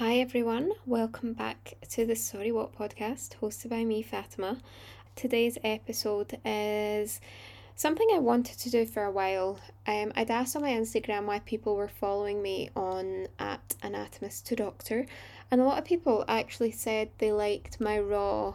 [0.00, 4.56] Hi everyone, welcome back to the Sorry What podcast hosted by me, Fatima.
[5.14, 7.20] Today's episode is
[7.76, 9.60] something I wanted to do for a while.
[9.86, 14.56] Um, I'd asked on my Instagram why people were following me on at Anatomist to
[14.56, 15.04] Doctor,
[15.50, 18.54] and a lot of people actually said they liked my raw,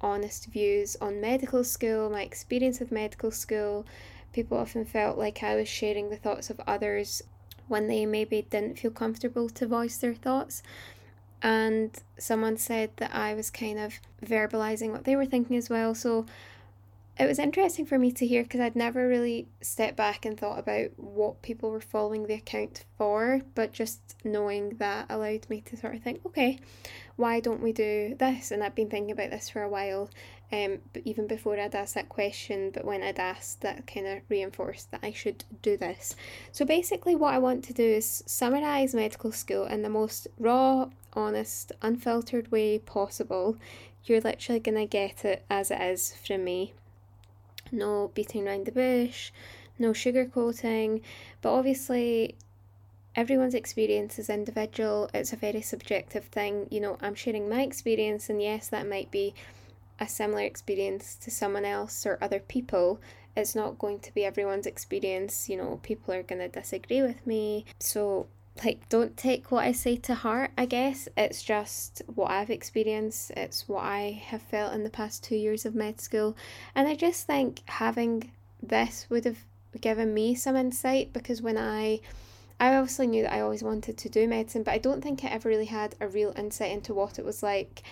[0.00, 3.86] honest views on medical school, my experience with medical school.
[4.32, 7.22] People often felt like I was sharing the thoughts of others
[7.70, 10.62] when they maybe didn't feel comfortable to voice their thoughts.
[11.42, 15.94] And someone said that I was kind of verbalizing what they were thinking as well.
[15.94, 16.26] So
[17.18, 20.58] it was interesting for me to hear because I'd never really stepped back and thought
[20.58, 25.76] about what people were following the account for, but just knowing that allowed me to
[25.76, 26.58] sort of think, okay,
[27.16, 28.50] why don't we do this?
[28.50, 30.08] And I've been thinking about this for a while,
[30.52, 34.22] um, but even before I'd asked that question, but when I'd asked, that kind of
[34.28, 36.16] reinforced that I should do this.
[36.52, 40.90] So basically, what I want to do is summarize medical school in the most raw,
[41.12, 43.56] honest, unfiltered way possible.
[44.04, 46.72] You're literally going to get it as it is from me
[47.72, 49.30] no beating around the bush,
[49.78, 51.02] no sugarcoating.
[51.42, 52.36] But obviously,
[53.14, 56.66] everyone's experience is individual, it's a very subjective thing.
[56.70, 59.34] You know, I'm sharing my experience, and yes, that might be
[60.00, 63.00] a similar experience to someone else or other people.
[63.36, 67.26] It's not going to be everyone's experience, you know, people are going to disagree with
[67.26, 67.66] me.
[67.78, 68.26] So,
[68.64, 71.08] like don't take what I say to heart, I guess.
[71.16, 75.64] It's just what I've experienced, it's what I have felt in the past two years
[75.64, 76.36] of med school.
[76.74, 78.32] And I just think having
[78.62, 79.44] this would have
[79.80, 82.00] given me some insight because when I
[82.58, 85.28] I obviously knew that I always wanted to do medicine, but I don't think I
[85.28, 87.82] ever really had a real insight into what it was like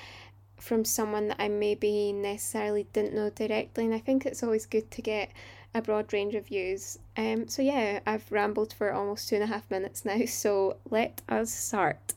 [0.60, 3.84] from someone that I maybe necessarily didn't know directly.
[3.84, 5.30] And I think it's always good to get
[5.74, 6.98] a broad range of views.
[7.16, 11.22] Um, so yeah, I've rambled for almost two and a half minutes now, so let
[11.28, 12.14] us start.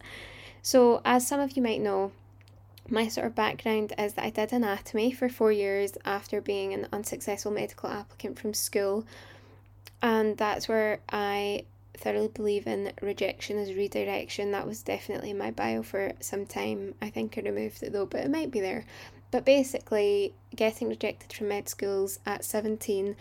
[0.62, 2.12] So, as some of you might know,
[2.88, 6.88] my sort of background is that I did anatomy for four years after being an
[6.92, 9.06] unsuccessful medical applicant from school,
[10.02, 11.66] and that's where I
[12.02, 14.52] thoroughly believe in rejection as redirection.
[14.52, 16.96] That was definitely in my bio for some time.
[17.02, 18.86] I think I removed it though, but it might be there.
[19.32, 23.16] But basically, getting rejected from med schools at 17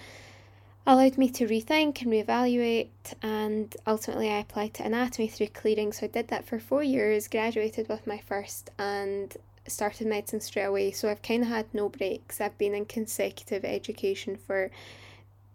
[0.86, 2.88] allowed me to rethink and reevaluate,
[3.22, 5.92] and ultimately, I applied to anatomy through clearing.
[5.92, 9.36] So I did that for four years, graduated with my first, and
[9.66, 10.90] started medicine straight away.
[10.90, 12.40] So I've kind of had no breaks.
[12.40, 14.70] I've been in consecutive education for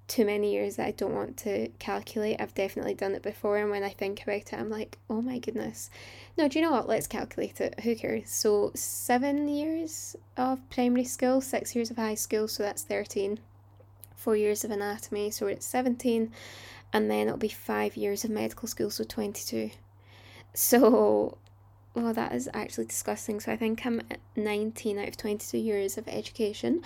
[0.08, 2.40] too many years that I don't want to calculate.
[2.40, 5.40] I've definitely done it before, and when I think about it, I'm like, oh my
[5.40, 5.90] goodness.
[6.38, 6.88] No, do you know what?
[6.88, 7.80] Let's calculate it.
[7.82, 8.30] Who cares?
[8.30, 13.40] So, seven years of primary school, six years of high school, so that's 13.
[14.16, 16.32] Four years of anatomy, so it's 17.
[16.94, 19.72] And then it'll be five years of medical school, so 22.
[20.54, 21.38] So,
[21.96, 23.40] well, that is actually disgusting.
[23.40, 24.04] So, I think I'm
[24.36, 26.84] 19 out of 22 years of education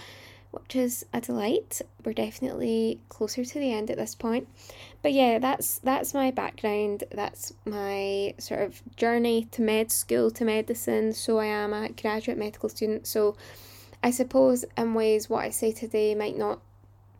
[0.51, 1.81] which is a delight.
[2.03, 4.47] We're definitely closer to the end at this point.
[5.01, 7.03] But yeah, that's that's my background.
[7.11, 11.13] That's my sort of journey to med school to medicine.
[11.13, 13.07] So I am a graduate medical student.
[13.07, 13.35] So
[14.03, 16.59] I suppose in ways what I say today might not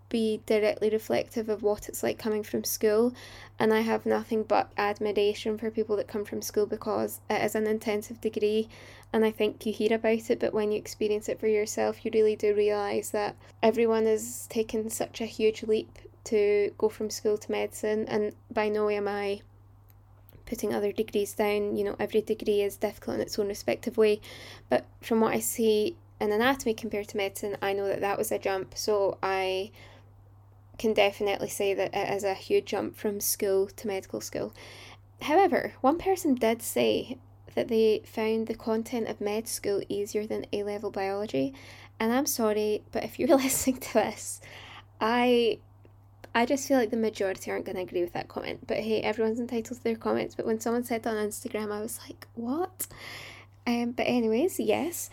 [0.09, 3.13] be directly reflective of what it's like coming from school.
[3.59, 7.55] And I have nothing but admiration for people that come from school because it is
[7.55, 8.67] an intensive degree
[9.11, 12.11] and I think you hear about it, but when you experience it for yourself, you
[12.13, 17.37] really do realise that everyone is taking such a huge leap to go from school
[17.37, 19.41] to medicine, and by no way am I
[20.45, 21.75] putting other degrees down.
[21.75, 24.21] You know, every degree is difficult in its own respective way,
[24.69, 28.31] but from what I see in anatomy compared to medicine, I know that that was
[28.31, 29.71] a jump, so I
[30.79, 34.53] can definitely say that it is a huge jump from school to medical school.
[35.21, 37.19] However, one person did say
[37.55, 41.53] that they found the content of med school easier than A level biology.
[41.99, 44.41] And I'm sorry, but if you're listening to this,
[45.01, 45.59] I
[46.33, 48.65] I just feel like the majority aren't going to agree with that comment.
[48.67, 50.35] But hey, everyone's entitled to their comments.
[50.35, 52.87] But when someone said that on Instagram, I was like, what?
[53.65, 55.09] Um, but, anyways, yes.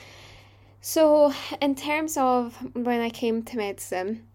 [0.80, 4.26] So, in terms of when I came to medicine,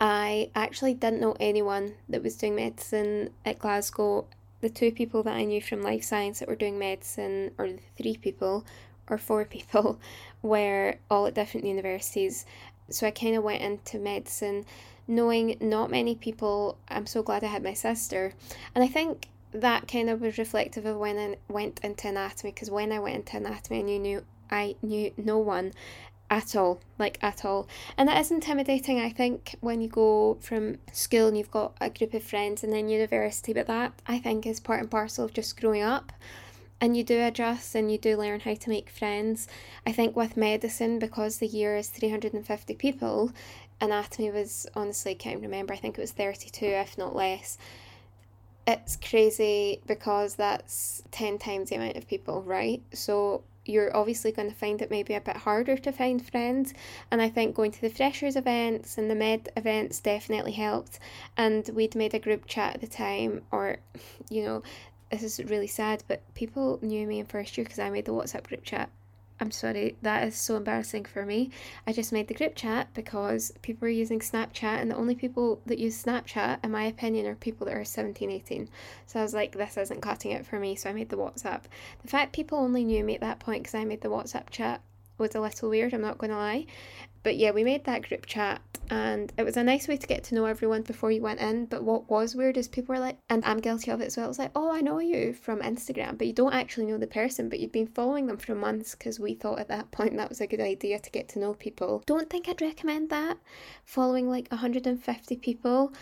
[0.00, 4.26] I actually didn't know anyone that was doing medicine at Glasgow.
[4.62, 7.80] The two people that I knew from life science that were doing medicine, or the
[7.96, 8.64] three people,
[9.08, 10.00] or four people,
[10.42, 12.46] were all at different universities.
[12.88, 14.64] So I kind of went into medicine
[15.06, 16.78] knowing not many people.
[16.88, 18.32] I'm so glad I had my sister.
[18.74, 22.70] And I think that kind of was reflective of when I went into anatomy because
[22.70, 25.72] when I went into anatomy, I knew I knew no one
[26.30, 27.66] at all, like at all.
[27.98, 31.90] And that is intimidating, I think, when you go from school and you've got a
[31.90, 35.34] group of friends and then university, but that I think is part and parcel of
[35.34, 36.12] just growing up.
[36.80, 39.46] and you do adjust and you do learn how to make friends.
[39.86, 43.32] I think with medicine, because the year is 350 people,
[43.80, 47.58] anatomy was honestly, can't remember, I think it was 32, if not less.
[48.66, 52.82] It's crazy because that's 10 times the amount of people, right?
[52.92, 56.74] So you're obviously going to find it maybe a bit harder to find friends.
[57.10, 60.98] And I think going to the freshers events and the med events definitely helped.
[61.36, 63.78] And we'd made a group chat at the time, or,
[64.28, 64.62] you know,
[65.10, 68.12] this is really sad, but people knew me in first year because I made the
[68.12, 68.90] WhatsApp group chat.
[69.40, 71.50] I'm sorry, that is so embarrassing for me.
[71.86, 75.62] I just made the group chat because people are using Snapchat, and the only people
[75.64, 78.68] that use Snapchat, in my opinion, are people that are 17, 18.
[79.06, 81.62] So I was like, this isn't cutting it for me, so I made the WhatsApp.
[82.02, 84.82] The fact people only knew me at that point because I made the WhatsApp chat
[85.16, 86.66] was a little weird, I'm not going to lie.
[87.22, 90.24] But yeah, we made that group chat and it was a nice way to get
[90.24, 91.66] to know everyone before you went in.
[91.66, 94.26] But what was weird is people were like, and I'm guilty of it as well.
[94.26, 97.06] It was like, oh, I know you from Instagram, but you don't actually know the
[97.06, 100.28] person, but you've been following them for months because we thought at that point that
[100.28, 102.02] was a good idea to get to know people.
[102.06, 103.38] Don't think I'd recommend that.
[103.84, 105.92] Following like 150 people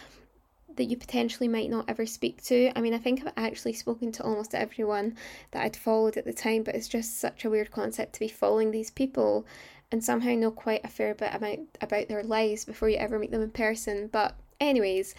[0.77, 2.71] that you potentially might not ever speak to.
[2.75, 5.17] I mean, I think I've actually spoken to almost everyone
[5.51, 8.29] that I'd followed at the time, but it's just such a weird concept to be
[8.29, 9.45] following these people
[9.91, 13.31] and somehow know quite a fair bit about about their lives before you ever meet
[13.31, 14.09] them in person.
[14.09, 15.15] But anyways,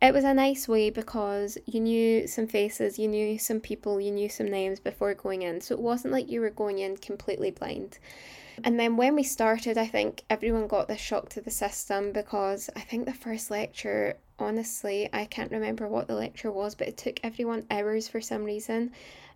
[0.00, 4.10] it was a nice way because you knew some faces, you knew some people, you
[4.10, 5.60] knew some names before going in.
[5.60, 7.98] So it wasn't like you were going in completely blind.
[8.64, 12.70] And then when we started, I think everyone got this shock to the system because
[12.74, 16.96] I think the first lecture, honestly, I can't remember what the lecture was, but it
[16.96, 18.92] took everyone hours for some reason.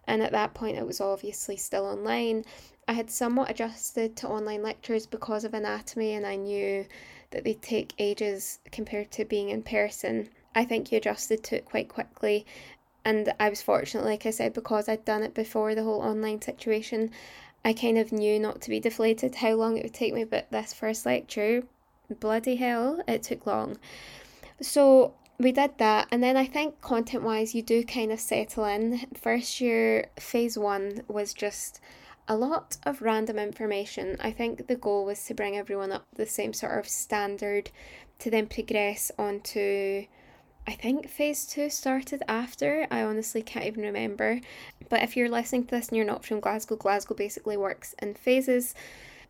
[0.06, 2.44] And at that point, it was obviously still online.
[2.90, 6.86] I had somewhat adjusted to online lectures because of anatomy, and I knew
[7.30, 10.28] that they take ages compared to being in person.
[10.56, 12.44] I think you adjusted to it quite quickly,
[13.04, 16.42] and I was fortunate, like I said, because I'd done it before the whole online
[16.42, 17.12] situation.
[17.64, 20.50] I kind of knew not to be deflated how long it would take me, but
[20.50, 21.62] this first lecture,
[22.18, 23.78] bloody hell, it took long.
[24.60, 28.64] So we did that, and then I think content wise, you do kind of settle
[28.64, 29.06] in.
[29.14, 31.80] First year, phase one was just
[32.28, 34.16] a lot of random information.
[34.20, 37.70] I think the goal was to bring everyone up the same sort of standard
[38.20, 40.06] to then progress onto.
[40.66, 42.86] I think phase two started after.
[42.90, 44.40] I honestly can't even remember.
[44.88, 48.14] But if you're listening to this and you're not from Glasgow, Glasgow basically works in
[48.14, 48.74] phases.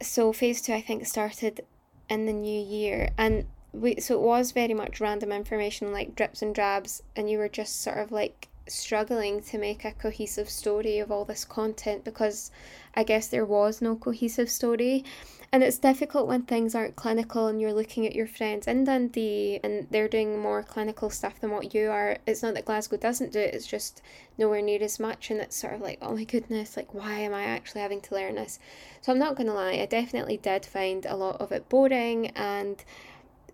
[0.03, 1.61] So phase two, I think, started
[2.09, 3.11] in the new year.
[3.17, 7.39] And we so it was very much random information like drips and drabs and you
[7.39, 12.05] were just sort of like struggling to make a cohesive story of all this content
[12.05, 12.51] because
[12.95, 15.05] I guess there was no cohesive story.
[15.53, 19.59] And it's difficult when things aren't clinical and you're looking at your friends in Dundee
[19.65, 22.19] and they're doing more clinical stuff than what you are.
[22.25, 24.01] It's not that Glasgow doesn't do it, it's just
[24.39, 25.31] nowhere near as much.
[25.31, 28.15] And it's sort of like, oh my goodness, like, why am I actually having to
[28.15, 28.61] learn this?
[29.01, 32.29] So I'm not going to lie, I definitely did find a lot of it boring
[32.29, 32.85] and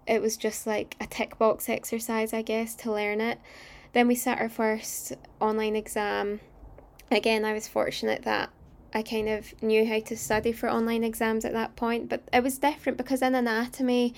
[0.06, 3.38] it was just like a tick box exercise, I guess, to learn it.
[3.96, 6.40] Then we sat our first online exam.
[7.10, 8.50] Again, I was fortunate that
[8.92, 12.42] I kind of knew how to study for online exams at that point, but it
[12.42, 14.12] was different because in anatomy,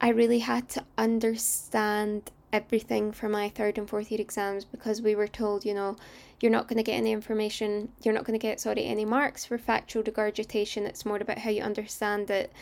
[0.00, 5.14] I really had to understand everything for my third and fourth year exams because we
[5.14, 5.94] were told, you know,
[6.40, 9.44] you're not going to get any information, you're not going to get, sorry, any marks
[9.44, 10.86] for factual regurgitation.
[10.86, 12.52] It's more about how you understand it.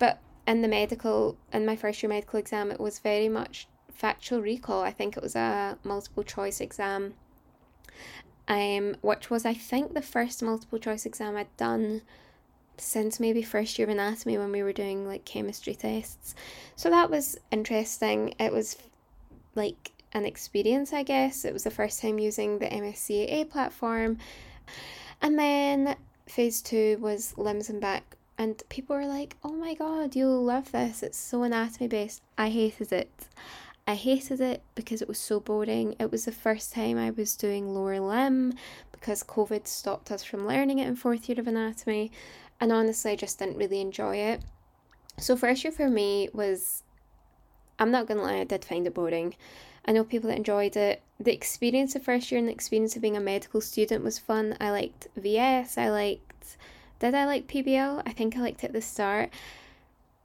[0.00, 4.40] But in the medical, in my first year medical exam, it was very much factual
[4.40, 4.82] recall.
[4.82, 7.14] I think it was a multiple choice exam,
[8.46, 12.02] um, which was I think the first multiple choice exam I'd done
[12.76, 16.36] since maybe first year of anatomy when we were doing like chemistry tests.
[16.76, 18.34] So that was interesting.
[18.38, 18.76] It was
[19.56, 21.44] like an experience, I guess.
[21.44, 24.18] It was the first time using the MSCAA platform.
[25.20, 25.96] And then
[26.28, 28.16] phase two was limbs and back.
[28.40, 31.02] And people were like, oh my god, you'll love this.
[31.02, 32.22] It's so anatomy based.
[32.38, 33.26] I hated it.
[33.88, 35.96] I hated it because it was so boring.
[35.98, 38.52] It was the first time I was doing lower limb
[38.92, 42.12] because COVID stopped us from learning it in fourth year of anatomy,
[42.60, 44.42] and honestly, I just didn't really enjoy it.
[45.16, 46.82] So, first year for me was,
[47.78, 49.34] I'm not gonna lie, I did find it boring.
[49.86, 51.00] I know people that enjoyed it.
[51.18, 54.54] The experience of first year and the experience of being a medical student was fun.
[54.60, 56.58] I liked VS, I liked,
[56.98, 58.02] did I like PBL?
[58.04, 59.30] I think I liked it at the start.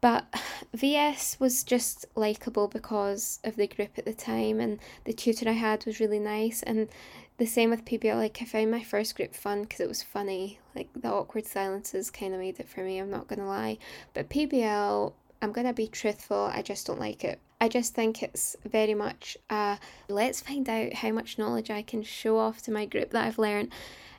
[0.04, 0.26] But
[0.74, 5.54] VS was just likable because of the group at the time, and the tutor I
[5.54, 6.62] had was really nice.
[6.62, 6.90] And
[7.38, 10.60] the same with PBL, like I found my first group fun because it was funny.
[10.76, 13.78] Like the awkward silences kind of made it for me, I'm not gonna lie.
[14.14, 17.40] But PBL, I'm gonna be truthful, I just don't like it.
[17.62, 19.78] I just think it's very much uh,
[20.10, 23.40] let's find out how much knowledge I can show off to my group that I've
[23.40, 23.72] learned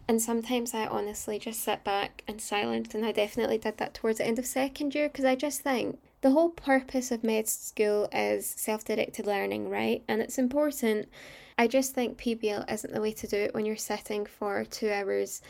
[0.06, 4.18] And sometimes I honestly just sit back and silent, and I definitely did that towards
[4.18, 8.08] the end of second year because I just think the whole purpose of med school
[8.12, 10.02] is self directed learning, right?
[10.08, 11.08] And it's important.
[11.56, 14.90] I just think PBL isn't the way to do it when you're sitting for two
[14.90, 15.40] hours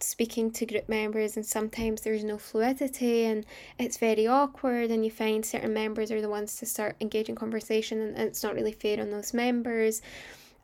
[0.00, 3.46] speaking to group members and sometimes there's no fluidity and
[3.78, 8.00] it's very awkward and you find certain members are the ones to start engaging conversation
[8.00, 10.02] and it's not really fair on those members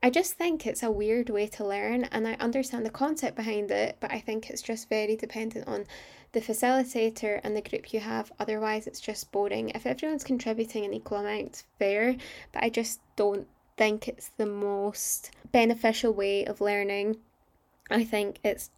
[0.02, 3.70] i just think it's a weird way to learn and i understand the concept behind
[3.70, 5.84] it but i think it's just very dependent on
[6.32, 10.94] the facilitator and the group you have otherwise it's just boring if everyone's contributing an
[10.94, 12.16] equal amount fair
[12.52, 17.16] but i just don't think it's the most beneficial way of learning
[17.92, 18.70] I think it's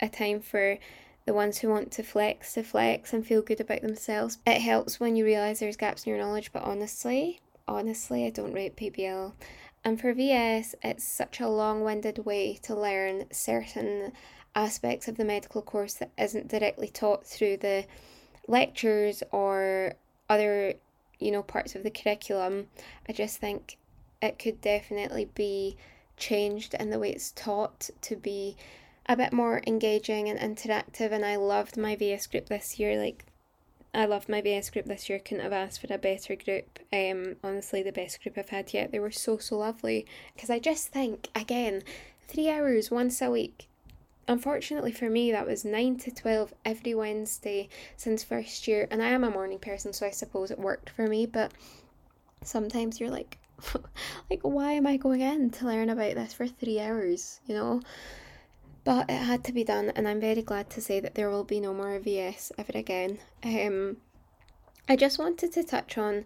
[0.00, 0.78] a time for
[1.26, 4.38] the ones who want to flex to flex and feel good about themselves.
[4.46, 8.52] It helps when you realise there's gaps in your knowledge, but honestly, honestly, I don't
[8.52, 9.32] rate PBL.
[9.84, 14.12] And for VS, it's such a long winded way to learn certain
[14.54, 17.84] aspects of the medical course that isn't directly taught through the
[18.48, 19.94] lectures or
[20.30, 20.74] other,
[21.18, 22.68] you know, parts of the curriculum.
[23.06, 23.76] I just think
[24.22, 25.76] it could definitely be
[26.16, 28.56] changed in the way it's taught to be
[29.06, 33.26] a bit more engaging and interactive and I loved my VS group this year like
[33.94, 35.18] I loved my VS group this year.
[35.18, 36.78] Couldn't have asked for a better group.
[36.92, 38.92] Um honestly the best group I've had yet.
[38.92, 40.06] They were so so lovely.
[40.34, 41.82] Because I just think again
[42.28, 43.68] 3 hours once a week.
[44.26, 48.88] Unfortunately for me that was 9 to 12 every Wednesday since first year.
[48.90, 51.26] And I am a morning person so I suppose it worked for me.
[51.26, 51.52] But
[52.42, 53.38] sometimes you're like
[54.30, 57.80] like why am I going in to learn about this for 3 hours you know
[58.84, 61.44] but it had to be done, and I'm very glad to say that there will
[61.44, 63.18] be no more VS ever again.
[63.42, 63.96] Um,
[64.88, 66.24] I just wanted to touch on,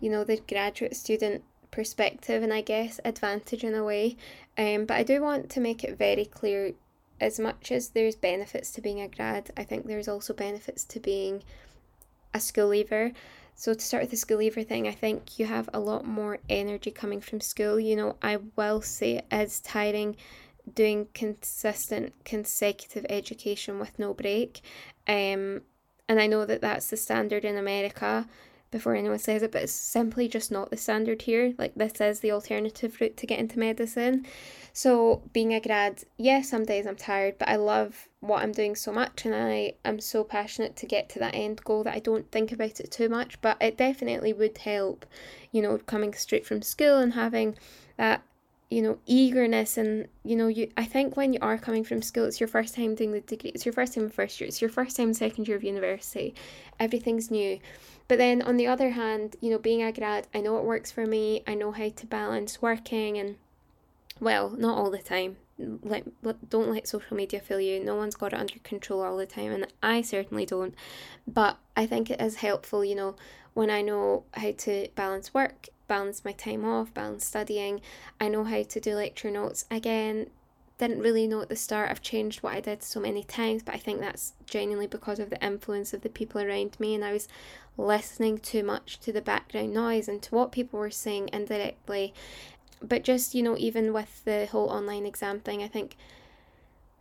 [0.00, 4.16] you know, the graduate student perspective and I guess advantage in a way.
[4.58, 6.72] Um, but I do want to make it very clear
[7.20, 11.00] as much as there's benefits to being a grad, I think there's also benefits to
[11.00, 11.42] being
[12.32, 13.12] a school leaver.
[13.54, 16.38] So to start with the school leaver thing, I think you have a lot more
[16.48, 17.78] energy coming from school.
[17.78, 20.16] You know, I will say it is tiring
[20.72, 24.60] doing consistent consecutive education with no break.
[25.08, 25.62] Um,
[26.08, 28.26] and i know that that's the standard in america
[28.70, 31.54] before anyone says it but it's simply just not the standard here.
[31.58, 34.26] Like this is the alternative route to get into medicine.
[34.72, 38.76] So being a grad yeah some days i'm tired but i love what i'm doing
[38.76, 41.98] so much and i am so passionate to get to that end goal that i
[41.98, 45.04] don't think about it too much but it definitely would help
[45.50, 47.56] you know coming straight from school and having
[47.96, 48.22] that
[48.70, 52.24] you know eagerness and you know you i think when you are coming from school
[52.24, 54.70] it's your first time doing the degree it's your first time first year it's your
[54.70, 56.34] first time second year of university.
[56.78, 57.58] Everything's new.
[58.08, 60.90] But then on the other hand you know being a grad i know it works
[60.92, 63.36] for me i know how to balance working and
[64.20, 65.36] well not all the time.
[65.58, 66.04] Let,
[66.48, 67.84] don't let social media fool you.
[67.84, 70.74] No one's got it under control all the time and i certainly don't.
[71.26, 73.16] But i think it is helpful you know
[73.52, 77.80] when i know how to balance work balance my time off, balance studying.
[78.20, 79.64] I know how to do lecture notes.
[79.72, 80.30] Again,
[80.78, 81.90] didn't really know at the start.
[81.90, 85.30] I've changed what I did so many times, but I think that's genuinely because of
[85.30, 87.26] the influence of the people around me, and I was
[87.76, 92.14] listening too much to the background noise and to what people were saying indirectly.
[92.80, 95.96] But just, you know, even with the whole online exam thing, I think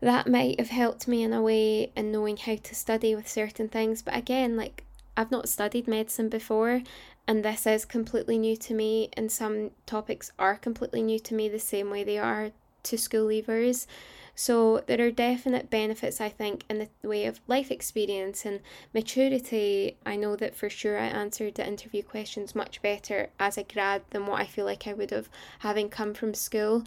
[0.01, 3.69] that might have helped me in a way in knowing how to study with certain
[3.69, 4.01] things.
[4.01, 4.83] But again, like
[5.15, 6.81] I've not studied medicine before,
[7.29, 11.47] and this is completely new to me, and some topics are completely new to me
[11.47, 12.49] the same way they are
[12.81, 13.85] to school leavers.
[14.33, 18.61] So there are definite benefits, I think, in the way of life experience and
[18.95, 19.95] maturity.
[20.07, 24.01] I know that for sure I answered the interview questions much better as a grad
[24.09, 26.83] than what I feel like I would have having come from school.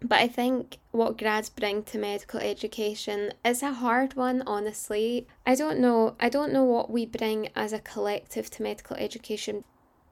[0.00, 5.26] But I think what grads bring to medical education is a hard one, honestly.
[5.46, 6.14] I don't know.
[6.20, 9.64] I don't know what we bring as a collective to medical education.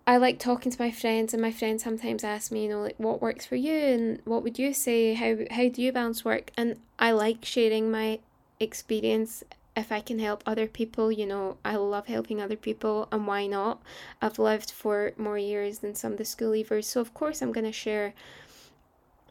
[0.06, 2.98] I like talking to my friends, and my friends sometimes ask me, you know, like
[2.98, 5.14] what works for you, and what would you say?
[5.14, 6.50] How how do you balance work?
[6.56, 8.18] And I like sharing my
[8.58, 9.44] experience
[9.76, 13.46] if I can help other people, you know, I love helping other people, and why
[13.46, 13.80] not?
[14.20, 17.52] I've lived for more years than some of the school leavers, so of course I'm
[17.52, 18.14] to share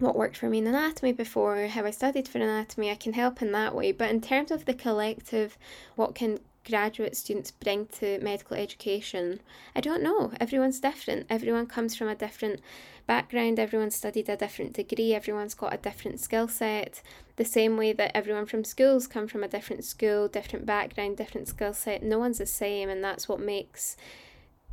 [0.02, 3.42] what worked for me in anatomy before, how I studied for anatomy, I can help
[3.42, 3.92] in that way.
[3.92, 5.58] But in terms of the collective,
[5.96, 9.40] what can graduate students bring to medical education?
[9.76, 10.32] I don't know.
[10.40, 11.26] Everyone's different.
[11.30, 12.60] Everyone comes from a different
[13.08, 17.02] background, everyone studied a different degree, everyone's got a different skill set.
[17.36, 21.48] The same way that everyone from schools come from a different school, different background, different
[21.48, 22.04] skill set.
[22.04, 23.98] No one's the same, and that's what makes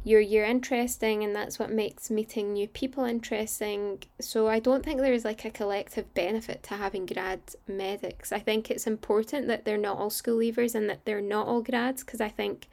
[0.08, 4.02] your year interesting and that's what makes meeting new people interesting.
[4.20, 8.32] So I don't think there's like a collective benefit to having grad medics.
[8.32, 11.60] I think it's important that they're not all school leavers and that they're not all
[11.60, 12.68] grads because I think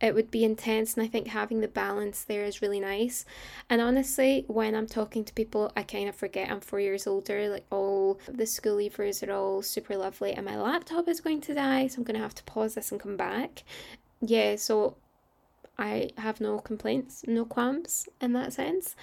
[0.00, 3.26] it would be intense and I think having the balance there is really nice.
[3.68, 7.50] And honestly, when I'm talking to people, I kind of forget I'm four years older.
[7.50, 11.54] Like all the school leavers are all super lovely and my laptop is going to
[11.54, 13.64] die, so I'm gonna have to pause this and come back.
[14.22, 14.96] Yeah, so
[15.80, 18.94] I have no complaints, no qualms in that sense.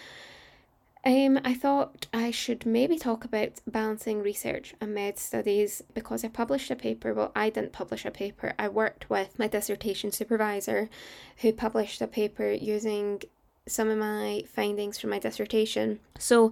[1.03, 6.27] Um, I thought I should maybe talk about balancing research and med studies because I
[6.27, 7.13] published a paper.
[7.13, 10.89] Well, I didn't publish a paper, I worked with my dissertation supervisor
[11.37, 13.21] who published a paper using
[13.67, 15.99] some of my findings from my dissertation.
[16.19, 16.51] So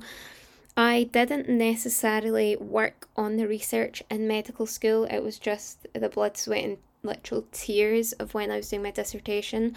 [0.77, 6.38] I didn't necessarily work on the research in medical school, it was just the blood,
[6.38, 9.75] sweat, and literal tears of when I was doing my dissertation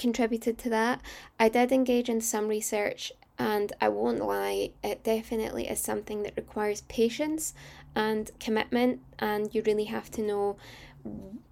[0.00, 1.00] contributed to that.
[1.38, 6.36] I did engage in some research, and I won't lie, it definitely is something that
[6.36, 7.54] requires patience
[7.94, 10.56] and commitment, and you really have to know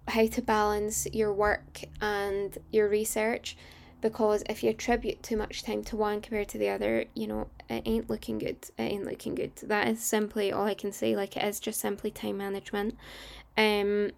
[0.07, 3.55] how to balance your work and your research
[4.01, 7.47] because if you attribute too much time to one compared to the other, you know,
[7.69, 8.57] it ain't looking good.
[8.77, 9.55] It ain't looking good.
[9.57, 11.15] That is simply all I can say.
[11.15, 12.95] Like it is just simply time management.
[13.57, 14.11] Um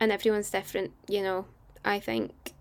[0.00, 1.46] and everyone's different, you know.
[1.84, 2.52] I think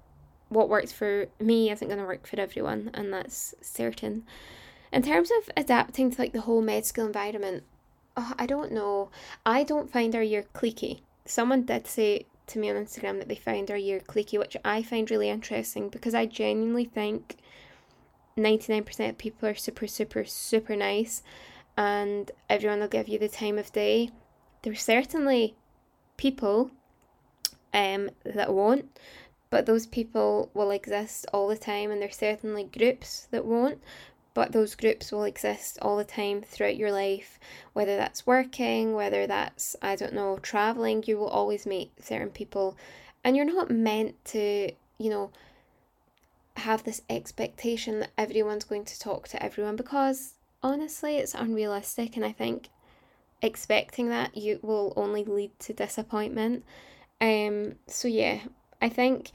[0.56, 4.24] what works for me isn't going to work for everyone, and that's certain.
[4.92, 7.64] In terms of adapting to like the whole med school environment,
[8.16, 9.10] oh, I don't know.
[9.46, 11.02] I don't find our year cliquey.
[11.26, 14.82] Someone did say to me on Instagram that they found our year cliquey, which I
[14.82, 17.36] find really interesting because I genuinely think
[18.38, 21.24] 99% of people are super, super, super nice
[21.78, 24.12] and everyone will give you the time of day.
[24.62, 25.56] There's certainly
[26.18, 26.72] people
[27.74, 28.98] um, that won't
[29.56, 33.82] but those people will exist all the time, and there's certainly groups that won't,
[34.34, 37.40] but those groups will exist all the time throughout your life,
[37.72, 42.76] whether that's working, whether that's, I don't know, traveling, you will always meet certain people,
[43.24, 45.32] and you're not meant to, you know,
[46.58, 52.26] have this expectation that everyone's going to talk to everyone because honestly it's unrealistic and
[52.26, 52.68] I think
[53.42, 56.66] expecting that you will only lead to disappointment.
[57.22, 58.40] Um so yeah,
[58.86, 59.32] I think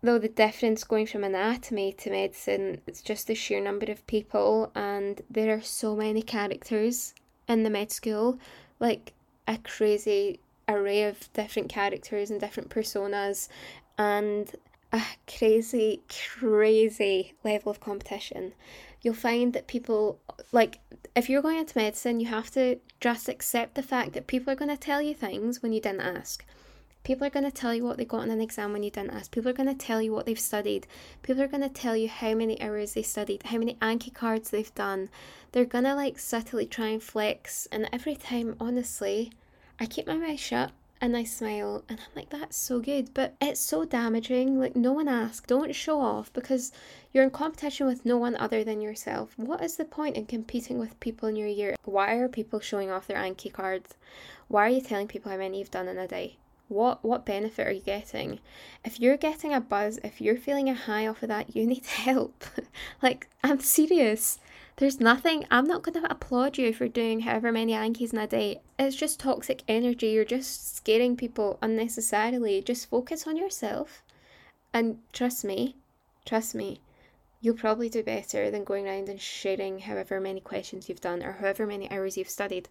[0.00, 4.70] though the difference going from anatomy to medicine it's just the sheer number of people
[4.76, 7.14] and there are so many characters
[7.48, 8.38] in the med school.
[8.78, 9.12] Like
[9.48, 13.48] a crazy array of different characters and different personas
[13.98, 14.54] and
[14.92, 18.52] a crazy crazy level of competition.
[19.02, 20.20] You'll find that people
[20.52, 20.78] like
[21.16, 24.62] if you're going into medicine you have to just accept the fact that people are
[24.62, 26.44] going to tell you things when you didn't ask
[27.08, 29.14] People are going to tell you what they got in an exam when you didn't
[29.14, 29.30] ask.
[29.30, 30.86] People are going to tell you what they've studied.
[31.22, 34.50] People are going to tell you how many hours they studied, how many Anki cards
[34.50, 35.08] they've done.
[35.52, 37.66] They're going to like subtly try and flex.
[37.72, 39.32] And every time, honestly,
[39.80, 43.14] I keep my mouth shut and I smile and I'm like, that's so good.
[43.14, 44.60] But it's so damaging.
[44.60, 45.46] Like, no one asked.
[45.46, 46.72] Don't show off because
[47.14, 49.32] you're in competition with no one other than yourself.
[49.38, 51.74] What is the point in competing with people in your year?
[51.86, 53.94] Why are people showing off their Anki cards?
[54.48, 56.36] Why are you telling people how many you've done in a day?
[56.68, 58.40] What what benefit are you getting?
[58.84, 61.86] If you're getting a buzz if you're feeling a high off of that you need
[61.86, 62.44] help.
[63.02, 64.38] Like i'm serious.
[64.76, 68.26] There's nothing i'm not going to applaud you for doing however many Ankis in a
[68.26, 68.60] day.
[68.78, 70.08] It's just toxic energy.
[70.08, 72.62] You're just scaring people unnecessarily.
[72.62, 74.02] Just focus on yourself.
[74.72, 75.76] And trust me
[76.24, 76.80] trust me
[77.40, 81.32] you'll probably do better than going around and sharing however many questions you've done or
[81.32, 82.68] however many hours you've studied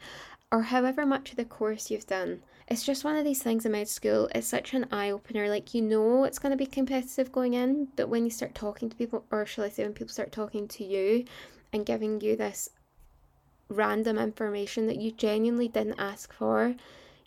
[0.52, 3.72] or however much of the course you've done it's just one of these things in
[3.72, 4.28] med school.
[4.36, 5.48] It's such an eye opener.
[5.48, 8.90] Like you know it's going to be competitive going in, but when you start talking
[8.90, 11.24] to people, or shall I say, when people start talking to you
[11.72, 12.70] and giving you this
[13.70, 16.76] random information that you genuinely didn't ask for,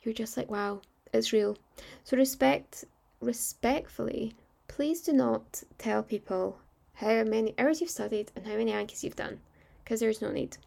[0.03, 0.83] you're just like, wow,
[1.15, 1.57] it's real.
[2.05, 2.85] So respect,
[3.23, 4.35] respectfully,
[4.69, 6.59] please do not tell people
[6.95, 9.41] how many hours you've studied and how many Ankis you've done,
[9.83, 10.59] because there's no need.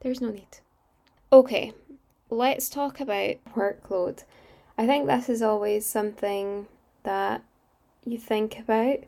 [0.00, 0.58] There's no need.
[1.32, 1.72] Okay,
[2.30, 4.22] let's talk about workload.
[4.78, 6.68] I think this is always something
[7.02, 7.42] that
[8.04, 9.00] you think about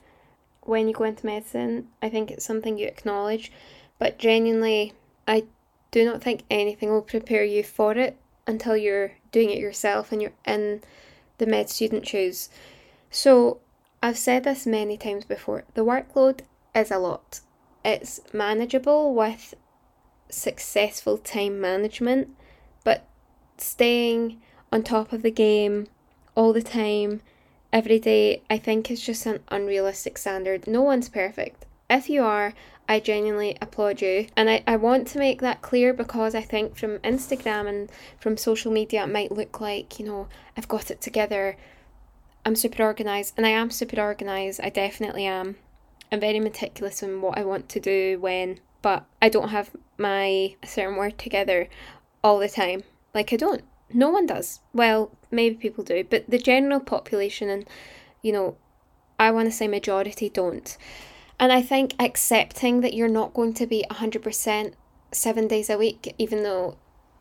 [0.62, 1.86] when you go into medicine.
[2.02, 3.52] I think it's something you acknowledge,
[4.00, 4.94] but genuinely,
[5.28, 5.44] I
[5.92, 8.16] do not think anything will prepare you for it
[8.48, 10.82] until you're doing it yourself and you're in
[11.38, 12.48] the med student shoes.
[13.12, 13.60] So,
[14.02, 16.40] I've said this many times before the workload
[16.74, 17.40] is a lot.
[17.84, 19.54] It's manageable with
[20.30, 22.28] successful time management
[22.84, 23.04] but
[23.56, 24.40] staying
[24.72, 25.86] on top of the game
[26.34, 27.20] all the time
[27.72, 30.66] every day, I think is just an unrealistic standard.
[30.66, 31.66] No one's perfect.
[31.90, 32.54] If you are,
[32.88, 34.26] I genuinely applaud you.
[34.36, 38.36] And I, I want to make that clear because I think from Instagram and from
[38.36, 41.56] social media, it might look like, you know, I've got it together.
[42.46, 43.34] I'm super organized.
[43.36, 44.60] And I am super organized.
[44.62, 45.56] I definitely am.
[46.10, 50.56] I'm very meticulous in what I want to do when, but I don't have my
[50.64, 51.68] certain word together
[52.22, 52.84] all the time.
[53.14, 53.64] Like, I don't.
[53.92, 54.60] No one does.
[54.72, 57.66] Well, maybe people do, but the general population and,
[58.22, 58.56] you know,
[59.18, 60.76] I want to say majority don't.
[61.40, 64.72] And I think accepting that you're not going to be 100%
[65.12, 66.76] seven days a week, even though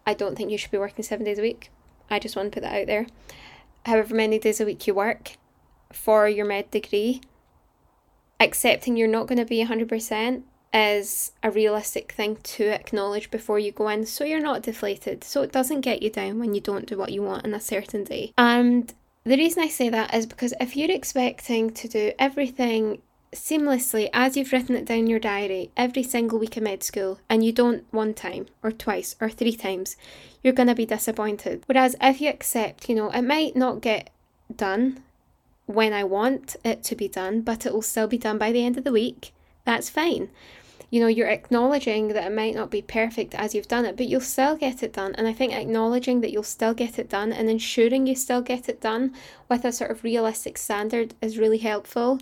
[0.05, 1.71] I don't think you should be working seven days a week,
[2.09, 3.07] I just want to put that out there.
[3.85, 5.37] However many days a week you work
[5.91, 7.21] for your med degree,
[8.39, 10.43] accepting you're not going to be 100%
[10.77, 15.41] is a realistic thing to acknowledge before you go in so you're not deflated so
[15.41, 18.03] it doesn't get you down when you don't do what you want in a certain
[18.03, 23.01] day and the reason I say that is because if you're expecting to do everything
[23.33, 27.19] seamlessly as you've written it down in your diary every single week of med school
[27.29, 29.97] and you don't one time or twice or three times,
[30.41, 31.63] you're going to be disappointed.
[31.65, 34.09] Whereas if you accept, you know, it might not get
[34.55, 35.03] done
[35.65, 38.63] when I want it to be done, but it will still be done by the
[38.63, 39.33] end of the week,
[39.65, 40.29] that's fine.
[40.89, 44.07] You know, you're acknowledging that it might not be perfect as you've done it, but
[44.07, 45.15] you'll still get it done.
[45.15, 48.69] And I think acknowledging that you'll still get it done and ensuring you still get
[48.69, 49.13] it done
[49.49, 52.19] with a sort of realistic standard is really helpful.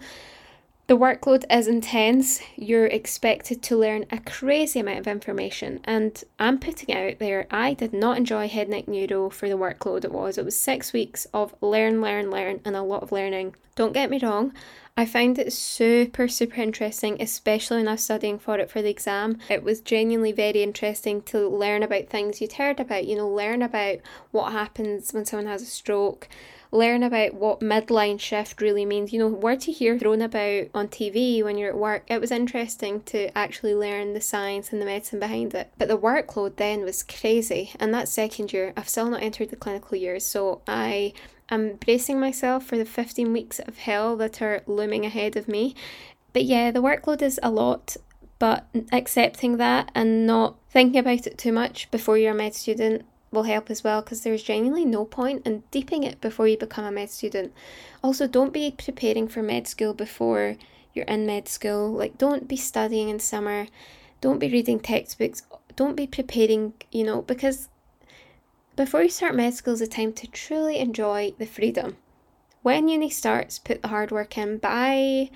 [0.88, 2.42] The workload is intense.
[2.56, 7.48] You're expected to learn a crazy amount of information, and I'm putting it out there.
[7.50, 10.38] I did not enjoy head neck neuro for the workload it was.
[10.38, 13.56] It was six weeks of learn, learn, learn, and a lot of learning.
[13.74, 14.54] Don't get me wrong,
[14.98, 18.90] I found it super, super interesting, especially when I was studying for it for the
[18.90, 19.40] exam.
[19.50, 23.62] It was genuinely very interesting to learn about things you'd heard about, you know, learn
[23.62, 23.98] about
[24.32, 26.30] what happens when someone has a stroke
[26.76, 29.14] learn about what midline shift really means.
[29.14, 32.04] You know, words you hear thrown about on TV when you're at work.
[32.08, 35.72] It was interesting to actually learn the science and the medicine behind it.
[35.78, 37.72] But the workload then was crazy.
[37.80, 40.26] And that second year, I've still not entered the clinical years.
[40.26, 41.14] So I
[41.50, 45.76] am bracing myself for the 15 weeks of hell that are looming ahead of me.
[46.34, 47.98] But yeah, the workload is a lot
[48.38, 53.06] but accepting that and not thinking about it too much before you're a med student
[53.32, 56.86] will help as well because there's genuinely no point in deeping it before you become
[56.86, 57.54] a med student.
[58.04, 60.56] Also, don't be preparing for med school before
[60.94, 61.92] you're in med school.
[61.92, 63.68] Like, don't be studying in summer,
[64.22, 65.44] don't be reading textbooks,
[65.76, 67.70] don't be preparing, you know, because
[68.76, 71.98] before you start med school is a time to truly enjoy the freedom.
[72.62, 74.58] When uni starts, put the hard work in.
[74.58, 75.30] Bye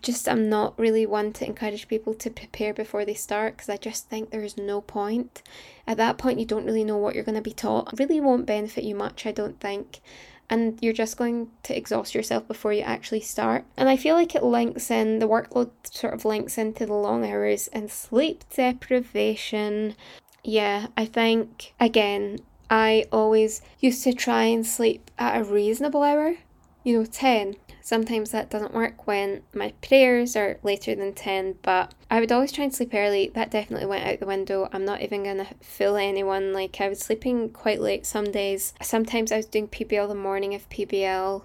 [0.00, 3.76] just I'm not really one to encourage people to prepare before they start because I
[3.76, 5.42] just think there's no point.
[5.86, 7.92] At that point, you don't really know what you're going to be taught.
[7.92, 10.00] It really won't benefit you much, I don't think.
[10.48, 13.64] And you're just going to exhaust yourself before you actually start.
[13.76, 17.24] And I feel like it links in, the workload sort of links into the long
[17.24, 19.96] hours and sleep deprivation.
[20.44, 22.38] Yeah, I think, again,
[22.70, 26.36] I always used to try and sleep at a reasonable hour,
[26.84, 31.92] you know, 10 Sometimes that doesn't work when my prayers are later than 10, but
[32.10, 33.30] I would always try and sleep early.
[33.34, 34.70] That definitely went out the window.
[34.72, 36.54] I'm not even going to fool anyone.
[36.54, 38.72] Like, I was sleeping quite late some days.
[38.80, 41.42] Sometimes I was doing PBL the morning of PBL,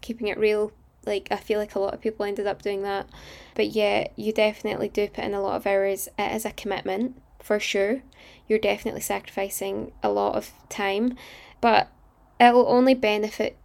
[0.00, 0.72] keeping it real.
[1.06, 3.08] Like, I feel like a lot of people ended up doing that.
[3.54, 6.08] But yeah, you definitely do put in a lot of hours.
[6.18, 8.02] It is a commitment, for sure.
[8.48, 11.16] You're definitely sacrificing a lot of time,
[11.60, 11.88] but
[12.40, 13.56] it'll only benefit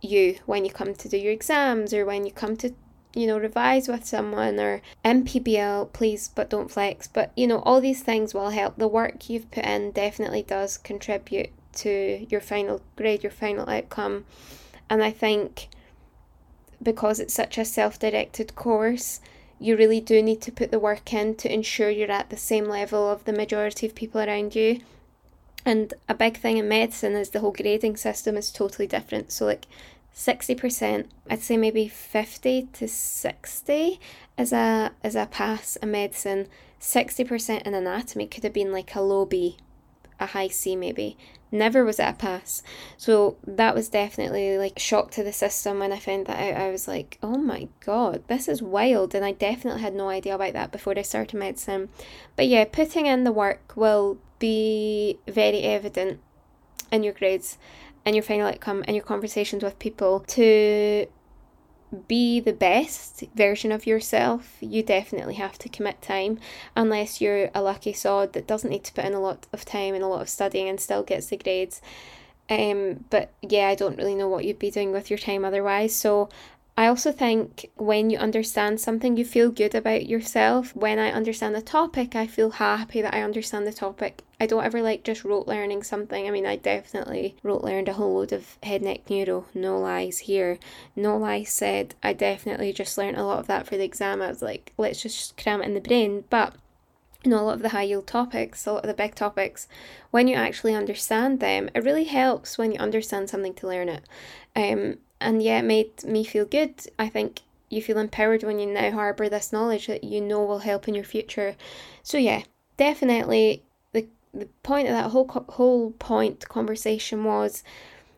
[0.00, 2.72] you when you come to do your exams or when you come to
[3.14, 7.08] you know revise with someone or MPBL please but don't flex.
[7.08, 8.76] But you know all these things will help.
[8.76, 14.24] The work you've put in definitely does contribute to your final grade your final outcome.
[14.90, 15.68] And I think
[16.82, 19.20] because it's such a self-directed course
[19.60, 22.66] you really do need to put the work in to ensure you're at the same
[22.66, 24.80] level of the majority of people around you
[25.68, 29.30] and a big thing in medicine is the whole grading system is totally different.
[29.32, 29.66] So, like
[30.14, 34.00] 60%, I'd say maybe 50 to 60
[34.38, 36.48] is a, is a pass in medicine.
[36.80, 39.58] 60% in anatomy could have been like a low B,
[40.18, 41.16] a high C maybe.
[41.50, 42.62] Never was it a pass.
[42.96, 46.60] So that was definitely like shock to the system when I found that out.
[46.60, 49.14] I was like, oh my god, this is wild.
[49.14, 51.88] And I definitely had no idea about that before I started medicine.
[52.36, 56.20] But yeah, putting in the work will be very evident
[56.92, 57.58] in your grades
[58.04, 61.06] and your final outcome and your conversations with people to
[62.06, 66.38] be the best version of yourself, you definitely have to commit time.
[66.76, 69.94] Unless you're a lucky sod that doesn't need to put in a lot of time
[69.94, 71.80] and a lot of studying and still gets the grades.
[72.50, 75.94] Um, but yeah, I don't really know what you'd be doing with your time otherwise.
[75.94, 76.28] So
[76.78, 80.76] I also think when you understand something, you feel good about yourself.
[80.76, 84.22] When I understand the topic, I feel happy that I understand the topic.
[84.38, 86.28] I don't ever like just rote learning something.
[86.28, 90.20] I mean, I definitely rote learned a whole load of head, neck, neuro, no lies
[90.20, 90.60] here.
[90.94, 91.96] No lies said.
[92.00, 94.22] I definitely just learned a lot of that for the exam.
[94.22, 96.22] I was like, let's just cram it in the brain.
[96.30, 96.54] But
[97.24, 99.66] you know, a lot of the high yield topics, a lot of the big topics,
[100.10, 104.04] when you actually understand them, it really helps when you understand something to learn it.
[104.54, 106.74] Um, and yeah, it made me feel good.
[106.98, 110.60] I think you feel empowered when you now harbour this knowledge that you know will
[110.60, 111.56] help in your future.
[112.02, 112.42] So yeah,
[112.76, 117.62] definitely the the point of that whole whole point conversation was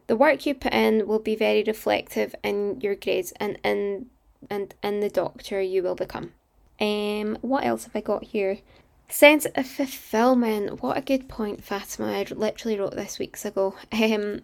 [0.07, 4.07] the work you put in will be very reflective in your grades and in
[4.49, 6.33] and in the doctor you will become.
[6.81, 8.59] Um, what else have I got here?
[9.11, 10.83] Sense of fulfillment.
[10.83, 12.12] What a good point, Fatima.
[12.12, 13.75] I literally wrote this weeks ago.
[13.92, 14.42] Um,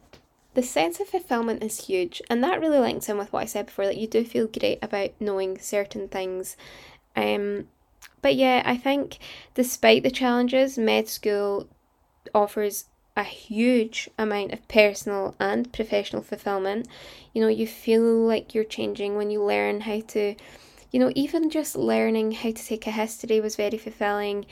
[0.55, 3.67] the sense of fulfillment is huge, and that really links in with what I said
[3.67, 6.57] before that you do feel great about knowing certain things.
[7.15, 7.69] Um,
[8.23, 9.19] but yeah, I think
[9.55, 11.69] despite the challenges, med school
[12.35, 16.87] offers a huge amount of personal and professional fulfillment.
[17.33, 20.35] You know, you feel like you're changing when you learn how to,
[20.91, 24.47] you know, even just learning how to take a history was very fulfilling.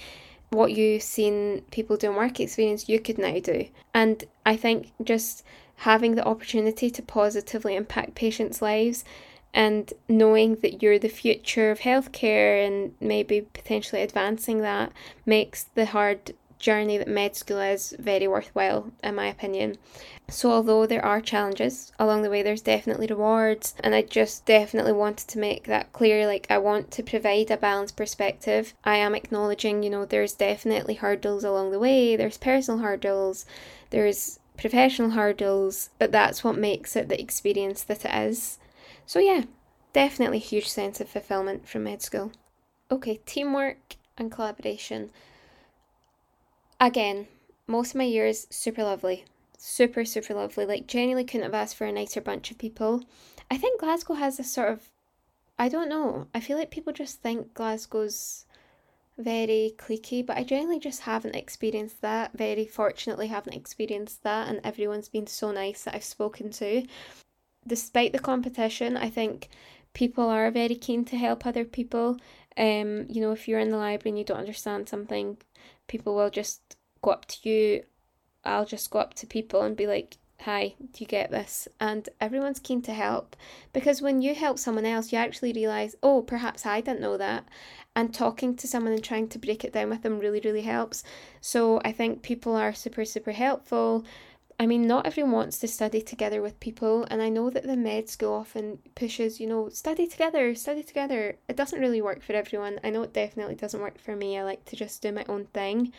[0.51, 3.67] What you've seen people do in work experience, you could now do.
[3.93, 5.45] And I think just
[5.77, 9.05] having the opportunity to positively impact patients' lives
[9.53, 14.93] and knowing that you're the future of healthcare and maybe potentially advancing that
[15.25, 19.77] makes the hard journey that med school is very worthwhile, in my opinion.
[20.29, 24.93] So, although there are challenges along the way, there's definitely rewards, and I just definitely
[24.93, 26.27] wanted to make that clear.
[26.27, 28.73] Like, I want to provide a balanced perspective.
[28.85, 33.45] I am acknowledging, you know, there's definitely hurdles along the way, there's personal hurdles,
[33.91, 38.59] there's professional hurdles, but that's what makes it the experience that it is.
[39.07, 39.45] So, yeah,
[39.93, 42.33] definitely huge sense of fulfillment from med school.
[42.91, 45.11] Okay, teamwork and collaboration.
[46.85, 47.29] Again,
[47.67, 49.25] most of my years, super lovely.
[49.57, 50.67] Super, super lovely.
[50.67, 53.03] Like, genuinely couldn't have asked for a nicer bunch of people.
[53.51, 54.91] I think Glasgow has this sort of,
[55.59, 58.45] I don't know, I feel like people just think Glasgow's
[59.17, 62.37] very cliquey, but I generally just haven't experienced that.
[62.37, 66.85] Very fortunately, haven't experienced that, and everyone's been so nice that I've spoken to.
[67.67, 69.49] Despite the competition, I think
[69.95, 72.19] people are very keen to help other people.
[72.59, 75.39] Um, you know, if you're in the library and you don't understand something,
[75.87, 77.85] people will just go up to you.
[78.45, 81.67] I'll just go up to people and be like, hi, do you get this?
[81.81, 83.37] And everyone's keen to help
[83.73, 87.47] because when you help someone else, you actually realize, oh, perhaps I didn't know that
[87.97, 91.05] and talking to someone and trying to break it down with them really, really helps.
[91.41, 94.05] So I think people are super, super helpful.
[94.59, 97.77] I mean, not everyone wants to study together with people, and I know that the
[97.77, 101.37] med school often pushes, you know, study together, study together.
[101.49, 102.79] It doesn't really work for everyone.
[102.85, 104.39] I know it definitely doesn't work for me.
[104.39, 105.93] I like to just do my own thing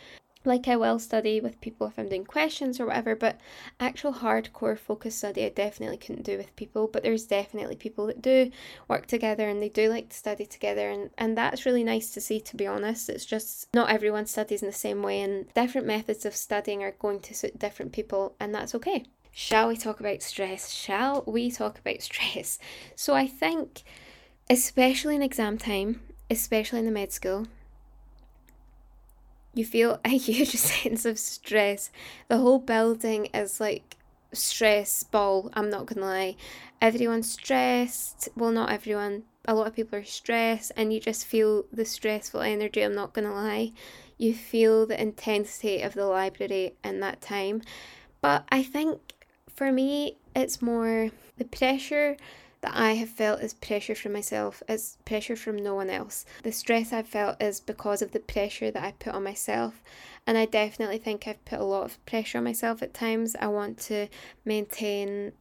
[0.45, 3.39] like I will study with people if I'm doing questions or whatever, but
[3.79, 6.87] actual hardcore focus study I definitely couldn't do with people.
[6.87, 8.51] But there's definitely people that do
[8.87, 12.21] work together and they do like to study together and, and that's really nice to
[12.21, 13.09] see to be honest.
[13.09, 16.91] It's just not everyone studies in the same way and different methods of studying are
[16.91, 19.05] going to suit different people and that's okay.
[19.31, 20.71] Shall we talk about stress?
[20.71, 22.57] Shall we talk about stress?
[22.95, 23.83] So I think
[24.49, 27.47] especially in exam time, especially in the med school,
[29.55, 31.89] you feel a huge sense of stress.
[32.27, 33.97] The whole building is like
[34.33, 36.35] stress ball, I'm not gonna lie.
[36.81, 38.29] Everyone's stressed.
[38.35, 39.23] Well, not everyone.
[39.45, 43.13] A lot of people are stressed, and you just feel the stressful energy, I'm not
[43.13, 43.71] gonna lie.
[44.17, 47.61] You feel the intensity of the library in that time.
[48.21, 48.99] But I think
[49.53, 52.17] for me, it's more the pressure
[52.65, 56.25] that I have felt is pressure from myself, is pressure from no one else.
[56.41, 59.83] The stress I've felt is because of the pressure that I put on myself.
[60.25, 63.35] And I definitely think I've put a lot of pressure on myself at times.
[63.39, 64.07] I want to
[64.45, 65.33] maintain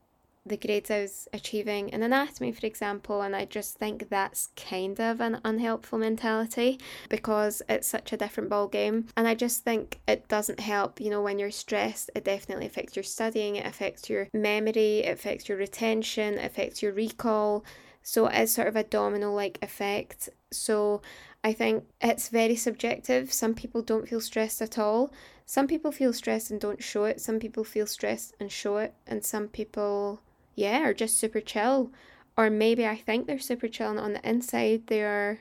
[0.47, 5.01] the grades I was achieving in anatomy, for example, and I just think that's kind
[5.01, 6.79] of an unhelpful mentality
[7.09, 9.07] because it's such a different ball game.
[9.17, 12.95] And I just think it doesn't help, you know, when you're stressed, it definitely affects
[12.95, 17.65] your studying, it affects your memory, it affects your retention, it affects your recall.
[18.03, 20.29] So it's sort of a domino like effect.
[20.53, 21.01] So
[21.43, 23.33] I think it's very subjective.
[23.33, 25.11] Some people don't feel stressed at all.
[25.47, 27.21] Some people feel stressed and don't show it.
[27.21, 28.95] Some people feel stressed and show it.
[29.07, 30.21] And some people
[30.55, 31.91] yeah, are just super chill.
[32.37, 35.41] Or maybe I think they're super chill and on the inside they are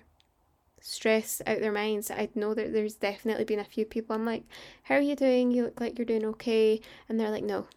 [0.80, 2.12] stressed out their minds.
[2.12, 4.43] I know that there's definitely been a few people I'm like,
[4.84, 5.52] How are you doing?
[5.52, 7.67] You look like you're doing okay and they're like, No,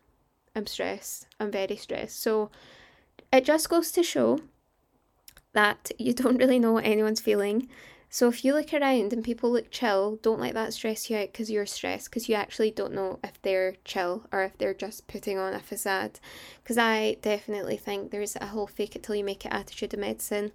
[0.55, 1.27] I'm stressed.
[1.39, 2.21] I'm very stressed.
[2.21, 2.51] So
[3.33, 4.41] it just goes to show
[5.53, 7.69] that you don't really know what anyone's feeling.
[8.17, 11.33] So if you look around and people look chill, don't let that stress you out
[11.33, 15.07] because you're stressed because you actually don't know if they're chill or if they're just
[15.07, 16.19] putting on a facade.
[16.63, 20.01] Because I definitely think there's a whole fake it till you make it attitude of
[20.01, 20.53] medicine.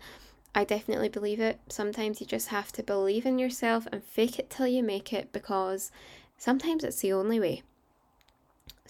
[0.56, 1.60] I definitely believe it.
[1.70, 5.32] Sometimes you just have to believe in yourself and fake it till you make it
[5.32, 5.92] because
[6.40, 7.62] sometimes it's the only way.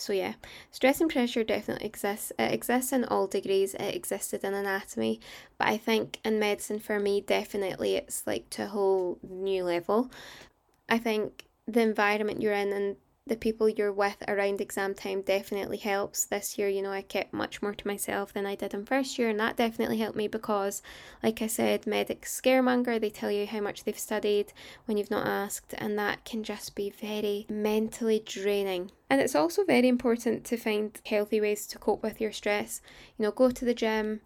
[0.01, 0.33] So yeah,
[0.71, 2.31] stress and pressure definitely exists.
[2.39, 3.75] It exists in all degrees.
[3.75, 5.19] It existed in anatomy,
[5.59, 10.09] but I think in medicine for me definitely it's like to a whole new level.
[10.89, 12.95] I think the environment you're in and
[13.27, 16.25] the people you're with around exam time definitely helps.
[16.25, 19.19] This year, you know, I kept much more to myself than I did in first
[19.19, 20.81] year, and that definitely helped me because,
[21.21, 24.53] like I said, medics scaremonger, they tell you how much they've studied
[24.85, 28.91] when you've not asked, and that can just be very mentally draining.
[29.09, 32.81] And it's also very important to find healthy ways to cope with your stress.
[33.17, 34.21] You know, go to the gym,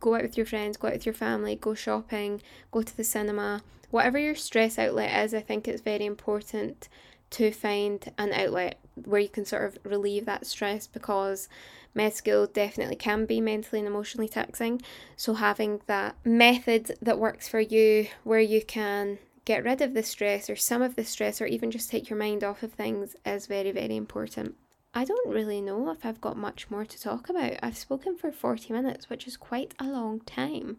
[0.00, 3.04] go out with your friends, go out with your family, go shopping, go to the
[3.04, 3.62] cinema.
[3.90, 6.88] Whatever your stress outlet is, I think it's very important
[7.32, 11.48] to find an outlet where you can sort of relieve that stress because
[11.94, 14.80] med school definitely can be mentally and emotionally taxing.
[15.16, 20.02] So having that method that works for you where you can get rid of the
[20.02, 23.16] stress or some of the stress or even just take your mind off of things
[23.26, 24.54] is very, very important.
[24.94, 27.54] I don't really know if I've got much more to talk about.
[27.62, 30.76] I've spoken for 40 minutes, which is quite a long time.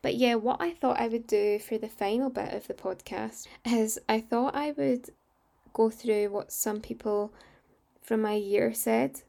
[0.00, 3.46] But yeah, what I thought I would do for the final bit of the podcast
[3.64, 5.10] is I thought I would
[5.72, 7.32] go through what some people
[8.00, 9.22] from my year said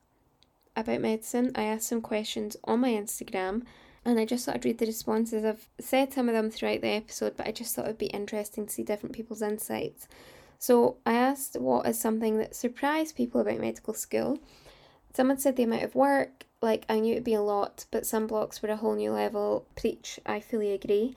[0.76, 1.52] about medicine.
[1.56, 3.64] I asked some questions on my Instagram
[4.06, 5.46] and I just thought I'd read the responses.
[5.46, 8.66] I've said some of them throughout the episode, but I just thought it'd be interesting
[8.66, 10.08] to see different people's insights.
[10.60, 14.40] So I asked what is something that surprised people about medical school.
[15.14, 18.28] Someone said the amount of work, like I knew it'd be a lot, but some
[18.28, 19.68] blocks were a whole new level.
[19.76, 21.16] Preach, I fully agree.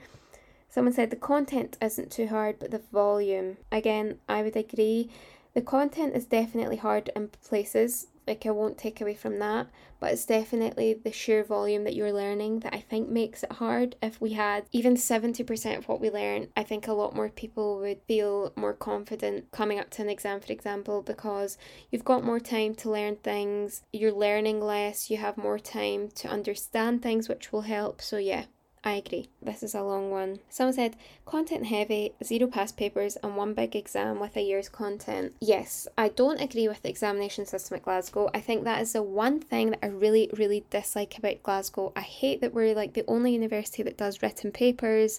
[0.77, 3.57] Someone said the content isn't too hard, but the volume.
[3.73, 5.09] Again, I would agree.
[5.55, 9.69] The content is definitely hard in places, like I won't take away from that,
[10.01, 13.97] but it's definitely the sheer volume that you're learning that I think makes it hard.
[14.03, 17.79] If we had even 70% of what we learn, I think a lot more people
[17.79, 21.57] would feel more confident coming up to an exam, for example, because
[21.91, 26.29] you've got more time to learn things, you're learning less, you have more time to
[26.29, 28.03] understand things, which will help.
[28.03, 28.45] So, yeah,
[28.85, 29.29] I agree.
[29.43, 30.39] This is a long one.
[30.49, 35.35] Someone said, content heavy, zero past papers, and one big exam with a year's content.
[35.41, 38.31] Yes, I don't agree with the examination system at Glasgow.
[38.33, 41.93] I think that is the one thing that I really, really dislike about Glasgow.
[41.97, 45.19] I hate that we're like the only university that does written papers.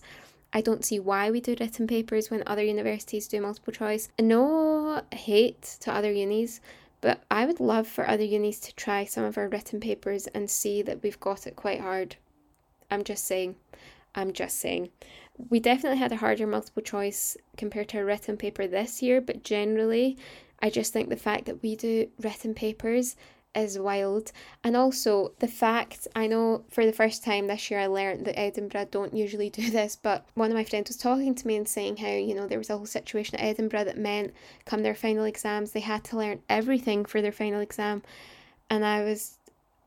[0.54, 4.08] I don't see why we do written papers when other universities do multiple choice.
[4.18, 6.62] No hate to other unis,
[7.02, 10.50] but I would love for other unis to try some of our written papers and
[10.50, 12.16] see that we've got it quite hard.
[12.90, 13.56] I'm just saying.
[14.16, 14.90] I'm just saying.
[15.50, 19.44] We definitely had a harder multiple choice compared to a written paper this year, but
[19.44, 20.18] generally,
[20.60, 23.16] I just think the fact that we do written papers
[23.54, 24.32] is wild.
[24.64, 28.40] And also the fact I know for the first time this year I learned that
[28.40, 31.68] Edinburgh don't usually do this, but one of my friends was talking to me and
[31.68, 34.34] saying how, you know, there was a whole situation at Edinburgh that meant
[34.66, 38.04] come their final exams they had to learn everything for their final exam.
[38.70, 39.38] And I was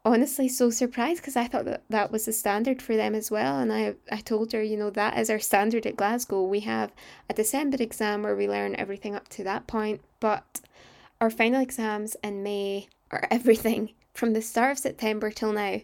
[0.05, 3.59] honestly so surprised because I thought that that was the standard for them as well.
[3.59, 6.43] And I, I told her, you know, that is our standard at Glasgow.
[6.43, 6.93] We have
[7.29, 10.61] a December exam where we learn everything up to that point, but
[11.21, 15.81] our final exams in May are everything from the start of September till now.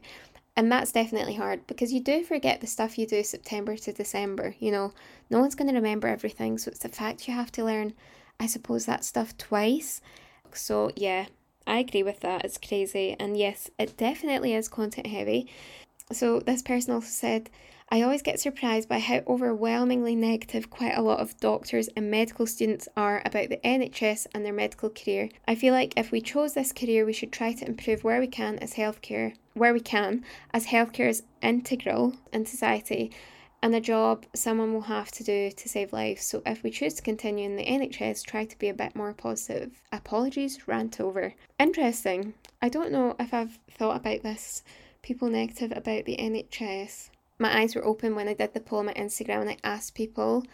[0.59, 4.55] And that's definitely hard because you do forget the stuff you do September to December.
[4.59, 4.94] You know,
[5.29, 6.57] no one's going to remember everything.
[6.57, 7.92] So it's the fact you have to learn,
[8.40, 10.00] I suppose, that stuff twice.
[10.55, 11.26] So, yeah,
[11.66, 12.44] I agree with that.
[12.44, 13.16] It's crazy.
[13.18, 15.48] And yes, it definitely is content heavy.
[16.12, 17.50] So this person also said,
[17.88, 22.46] I always get surprised by how overwhelmingly negative quite a lot of doctors and medical
[22.46, 25.29] students are about the NHS and their medical career.
[25.46, 28.26] I feel like if we chose this career, we should try to improve where we
[28.26, 33.12] can as healthcare, where we can, as healthcare is integral in society
[33.62, 36.25] and a job someone will have to do to save lives.
[36.25, 39.13] So if we choose to continue in the NHS, try to be a bit more
[39.13, 39.83] positive.
[39.92, 41.35] Apologies, rant over.
[41.59, 42.35] Interesting.
[42.63, 44.63] I don't know if I've thought about this.
[45.02, 47.11] People negative about the NHS.
[47.38, 49.94] My eyes were open when I did the poll on my Instagram and I asked
[49.94, 50.44] people.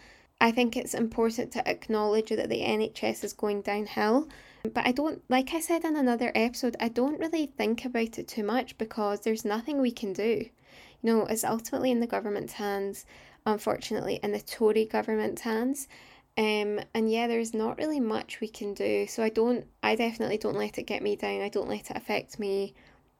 [0.41, 4.29] I think it's important to acknowledge that the NHS is going downhill.
[4.65, 8.29] But I don't, like I said in another episode, I don't really think about it
[8.29, 10.47] too much because there's nothing we can do.
[11.03, 13.07] No, it's ultimately in the government's hands,
[13.45, 15.89] unfortunately, in the Tory government's hands.
[16.39, 19.07] Um, and yeah, there's not really much we can do.
[19.07, 21.43] So I don't, I definitely don't let it get me down.
[21.43, 22.75] I don't let it affect me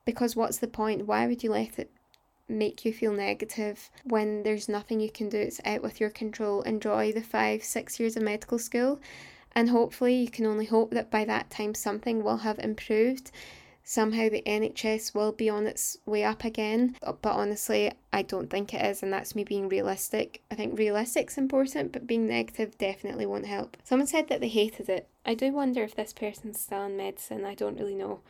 [0.05, 1.07] because what's the point?
[1.07, 1.91] Why would you let it
[2.49, 5.37] make you feel negative when there's nothing you can do?
[5.37, 6.61] It's out with your control.
[6.63, 8.99] Enjoy the five, six years of medical school,
[9.55, 13.31] and hopefully, you can only hope that by that time something will have improved
[13.83, 16.95] somehow the NHS will be on its way up again.
[17.03, 20.41] Uh, but honestly, I don't think it is, and that's me being realistic.
[20.49, 23.77] I think realistic's important, but being negative definitely won't help.
[23.83, 25.07] Someone said that they hated it.
[25.25, 27.45] I do wonder if this person's still in medicine.
[27.45, 28.21] I don't really know.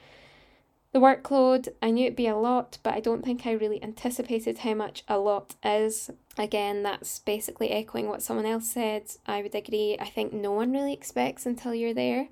[0.92, 4.60] The workload, I knew it'd be a lot, but I don't think I really anticipated
[4.60, 6.12] how much a lot is.
[6.38, 9.06] Again, that's basically echoing what someone else said.
[9.26, 9.98] I would agree.
[10.00, 12.28] I think no one really expects until you're there.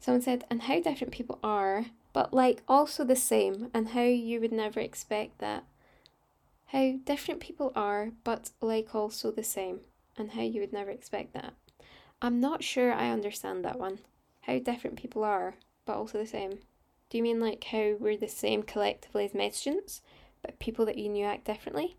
[0.00, 1.86] Someone said, and how different people are
[2.16, 5.64] but like also the same, and how you would never expect that.
[6.68, 9.80] How different people are, but like also the same,
[10.16, 11.52] and how you would never expect that.
[12.22, 13.98] I'm not sure I understand that one.
[14.40, 16.60] How different people are, but also the same.
[17.10, 20.00] Do you mean like how we're the same collectively as med students,
[20.40, 21.98] but people that you knew act differently?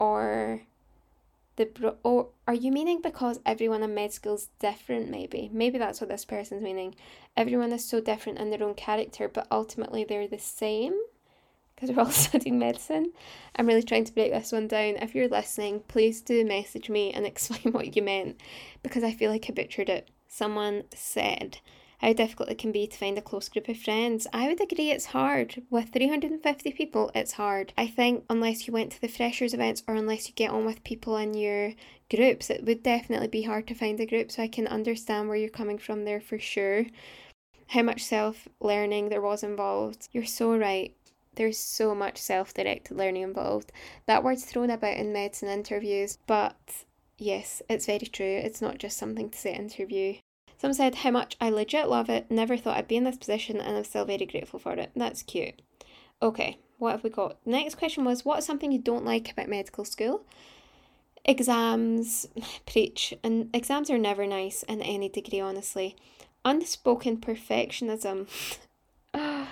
[0.00, 0.62] Or
[1.56, 5.50] the bro- or are you meaning because everyone in med school is different maybe?
[5.52, 6.94] Maybe that's what this person's meaning.
[7.36, 10.94] Everyone is so different in their own character but ultimately they're the same?
[11.74, 13.12] Because we're all studying medicine.
[13.56, 14.96] I'm really trying to break this one down.
[14.96, 18.40] If you're listening please do message me and explain what you meant
[18.82, 20.08] because i feel like i butchered it.
[20.28, 21.58] Someone said
[22.02, 24.26] how difficult it can be to find a close group of friends.
[24.32, 25.62] I would agree it's hard.
[25.70, 27.72] With 350 people, it's hard.
[27.78, 30.82] I think unless you went to the freshers events or unless you get on with
[30.82, 31.74] people in your
[32.10, 34.32] groups, it would definitely be hard to find a group.
[34.32, 36.86] So I can understand where you're coming from there for sure.
[37.68, 40.08] How much self learning there was involved.
[40.10, 40.92] You're so right.
[41.36, 43.70] There's so much self directed learning involved.
[44.06, 46.84] That word's thrown about in medicine interviews, but
[47.16, 48.40] yes, it's very true.
[48.42, 50.16] It's not just something to say interview.
[50.62, 53.60] Some said how much I legit love it, never thought I'd be in this position,
[53.60, 54.92] and I'm still very grateful for it.
[54.94, 55.60] That's cute.
[56.22, 57.44] Okay, what have we got?
[57.44, 60.24] Next question was What's something you don't like about medical school?
[61.24, 62.28] Exams,
[62.64, 65.96] preach, and exams are never nice in any degree, honestly.
[66.44, 68.28] Unspoken perfectionism.
[69.14, 69.46] oh,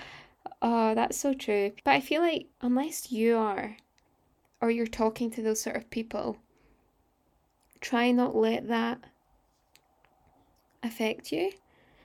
[0.63, 1.73] that's so true.
[1.83, 3.79] But I feel like unless you are,
[4.61, 6.37] or you're talking to those sort of people,
[7.81, 9.01] try not let that
[10.83, 11.53] affect you.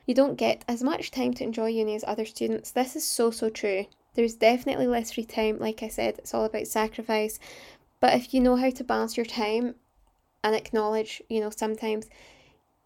[0.05, 2.71] You don't get as much time to enjoy uni as other students.
[2.71, 3.85] This is so, so true.
[4.13, 5.59] There's definitely less free time.
[5.59, 7.39] Like I said, it's all about sacrifice.
[7.99, 9.75] But if you know how to balance your time
[10.43, 12.05] and acknowledge, you know, sometimes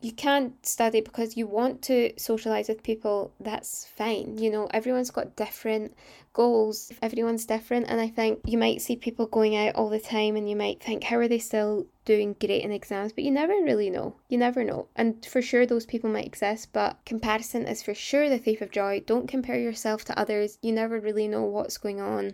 [0.02, 4.38] you can't study because you want to socialize with people, that's fine.
[4.38, 5.94] You know, everyone's got different
[6.32, 7.88] goals, everyone's different.
[7.90, 10.82] And I think you might see people going out all the time and you might
[10.82, 13.14] think, how are they still doing great in exams?
[13.14, 14.16] But you never really know.
[14.30, 14.88] You never know.
[14.96, 18.72] And for sure, those people might exist, but comparison is for sure the thief of
[18.72, 19.04] joy.
[19.06, 20.58] Don't compare yourself to others.
[20.64, 22.34] You never really know what's going on.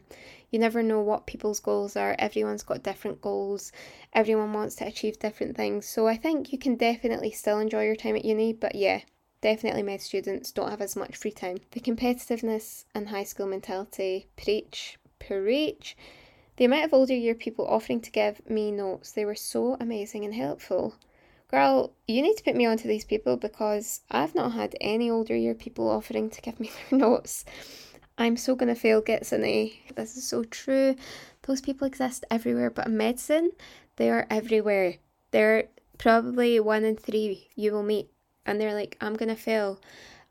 [0.50, 2.16] You never know what people's goals are.
[2.18, 3.74] Everyone's got different goals.
[4.14, 5.86] Everyone wants to achieve different things.
[5.86, 9.02] So I think you can definitely still enjoy your time at uni, but yeah,
[9.42, 11.58] definitely med students don't have as much free time.
[11.72, 15.98] The competitiveness and high school mentality, preach, preach.
[16.58, 20.24] The amount of older year people offering to give me notes, they were so amazing
[20.24, 20.96] and helpful.
[21.52, 25.36] Girl, you need to put me onto these people because I've not had any older
[25.36, 27.44] year people offering to give me their notes.
[28.18, 29.78] I'm so gonna fail gets an A.
[29.96, 30.96] This is so true.
[31.42, 33.52] Those people exist everywhere, but in medicine,
[33.98, 34.96] they are everywhere.
[35.32, 35.66] They're
[35.98, 38.10] probably one in three you will meet,
[38.46, 39.82] and they're like, I'm gonna fail.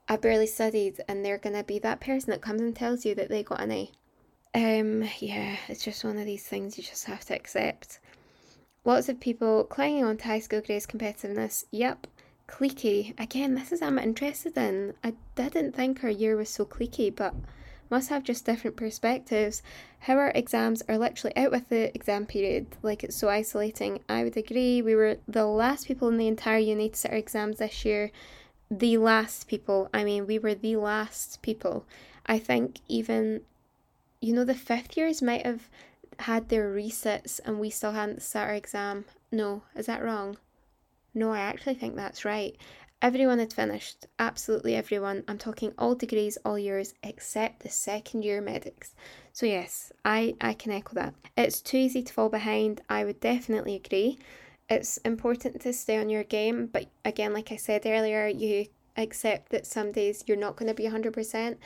[0.09, 3.29] I barely studied, and they're gonna be that person that comes and tells you that
[3.29, 3.91] they got an A.
[4.55, 7.99] Um, yeah, it's just one of these things you just have to accept.
[8.85, 11.65] Lots of people clinging on to high school grades competitiveness.
[11.73, 12.07] Yep,
[12.49, 13.19] cliquey.
[13.19, 14.95] Again, this is I'm interested in.
[15.03, 17.35] I didn't think our year was so cliquey, but
[17.91, 19.63] must have just different perspectives.
[20.01, 24.01] How our exams are literally out with the exam period, like it's so isolating.
[24.09, 24.83] I would agree.
[24.83, 28.11] We were the last people in the entire uni to sit our exams this year.
[28.71, 29.89] The last people.
[29.93, 31.87] I mean, we were the last people.
[32.27, 33.43] I think even,
[34.25, 35.68] you know, the fifth years might have
[36.20, 39.05] had their resits and we still hadn't sat our exam.
[39.31, 40.39] No, is that wrong?
[41.12, 42.57] No, I actually think that's right.
[43.03, 45.25] Everyone had finished, absolutely everyone.
[45.29, 48.95] I'm talking all degrees, all years, except the second year medics.
[49.35, 51.14] So, yes, I, I can echo that.
[51.37, 52.81] It's too easy to fall behind.
[52.89, 54.18] I would definitely agree.
[54.70, 59.51] It's important to stay on your game, but again, like I said earlier, you accept
[59.51, 61.57] that some days you're not going to be 100%,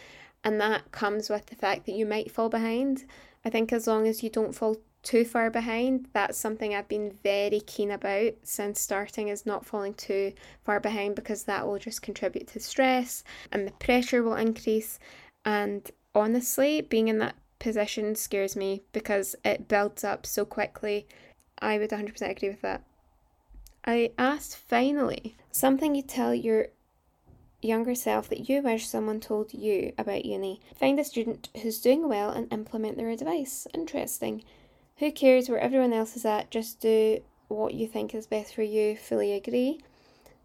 [0.45, 3.05] and that comes with the fact that you might fall behind.
[3.45, 6.09] I think as long as you don't fall too far behind.
[6.13, 10.33] That's something I've been very keen about since starting is not falling too
[10.65, 14.99] far behind because that will just contribute to stress and the pressure will increase.
[15.45, 21.07] And honestly, being in that position scares me because it builds up so quickly.
[21.61, 22.83] I would 100% agree with that.
[23.85, 26.69] I asked finally something you tell your
[27.61, 30.61] younger self that you wish someone told you about uni.
[30.77, 33.67] Find a student who's doing well and implement their advice.
[33.75, 34.45] Interesting.
[34.99, 36.51] Who cares where everyone else is at?
[36.51, 38.97] Just do what you think is best for you.
[38.97, 39.81] Fully agree.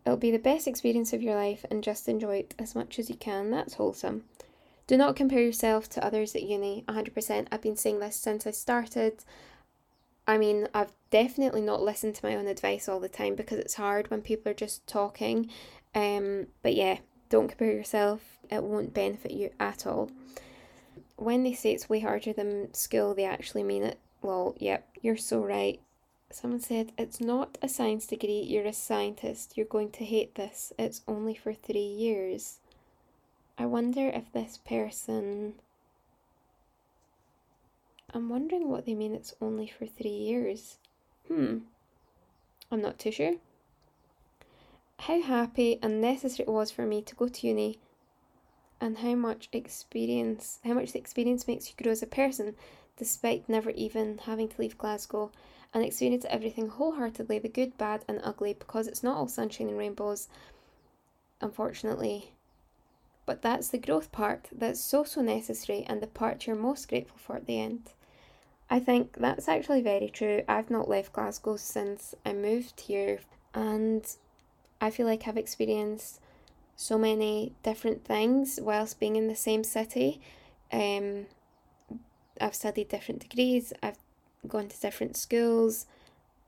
[0.06, 3.10] It'll be the best experience of your life and just enjoy it as much as
[3.10, 3.52] you can.
[3.52, 4.26] That's wholesome.
[4.86, 6.84] Do not compare yourself to others at uni.
[6.88, 7.48] 100%.
[7.52, 9.24] I've been saying this since I started.
[10.28, 13.76] I mean, I've definitely not listened to my own advice all the time because it's
[13.76, 15.50] hard when people are just talking.
[15.96, 16.98] Um, but yeah,
[17.30, 18.22] don't compare yourself.
[18.50, 20.12] It won't benefit you at all.
[21.16, 24.00] When they say it's way harder than school, they actually mean it.
[24.22, 25.80] Well, yep, you're so right.
[26.32, 29.54] Someone said, It's not a science degree, you're a scientist.
[29.56, 30.74] You're going to hate this.
[30.80, 32.60] It's only for three years.
[33.58, 35.54] I wonder if this person.
[38.14, 40.78] I'm wondering what they mean it's only for three years.
[41.28, 41.60] Hmm.
[42.72, 43.36] I'm not too sure.
[45.08, 47.78] How happy and necessary it was for me to go to uni
[48.80, 52.56] and how much experience how much the experience makes you grow as a person
[52.96, 55.32] despite never even having to leave Glasgow,
[55.74, 59.78] and experience everything wholeheartedly the good, bad, and ugly because it's not all sunshine and
[59.78, 60.30] rainbows,
[61.42, 62.32] unfortunately.
[63.26, 67.18] But that's the growth part that's so, so necessary and the part you're most grateful
[67.18, 67.92] for at the end.
[68.70, 70.44] I think that's actually very true.
[70.48, 73.20] I've not left Glasgow since I moved here,
[73.54, 74.06] and
[74.84, 76.20] I feel like I've experienced
[76.76, 80.20] so many different things whilst being in the same city.
[80.74, 81.28] Um,
[82.42, 83.98] I've studied different degrees, I've
[84.46, 85.86] gone to different schools,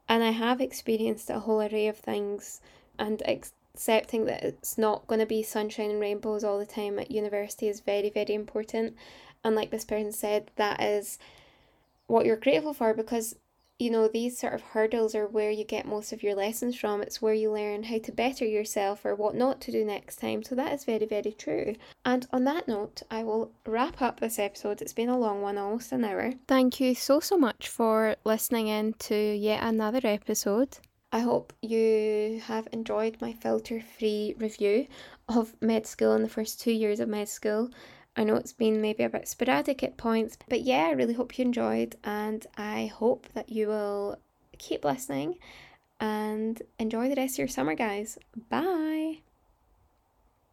[0.09, 2.59] and I have experienced a whole array of things
[2.99, 7.11] and accepting that it's not going to be sunshine and rainbows all the time at
[7.11, 8.97] university is very, very important.
[9.45, 11.19] And like this person said, that is
[12.07, 13.37] what you're grateful for because
[13.77, 17.01] you know, these sort of hurdles are where you get most of your lessons from.
[17.01, 20.43] It's where you learn how to better yourself or what not to do next time.
[20.43, 21.75] So that is very, very true.
[22.05, 24.81] And on that note, I will wrap up this episode.
[24.81, 26.33] It's been a long one, almost an hour.
[26.47, 30.77] Thank you so, so much for listening in to yet another episode.
[31.11, 34.87] I hope you have enjoyed my filter free review
[35.27, 37.69] of med school in the first two years of med school.
[38.17, 41.37] I know it's been maybe a bit sporadic at points, but yeah, I really hope
[41.37, 44.17] you enjoyed, and I hope that you will
[44.57, 45.37] keep listening
[45.99, 48.17] and enjoy the rest of your summer, guys.
[48.49, 49.19] Bye.